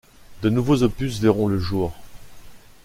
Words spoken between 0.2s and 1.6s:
De nouveaux opus verront le